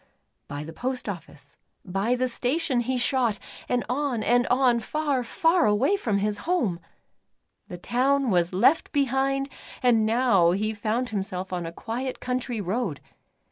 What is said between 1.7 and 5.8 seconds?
by the station he shot, and on and on, far, far